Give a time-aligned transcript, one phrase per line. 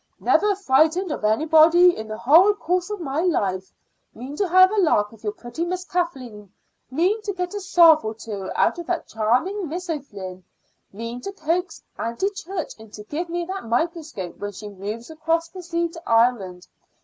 [0.19, 3.71] "Never frightened of anybody in the whole course of my life.
[4.15, 6.51] Mean to have a lark with your pretty Miss Kathleen;
[6.89, 8.03] mean to get a sov.
[8.03, 10.43] or two out of that charming Miss O'Flynn;
[10.91, 15.61] mean to coax Aunty Church to give me that microscope when she moves across the
[15.61, 16.67] sea to Ireland.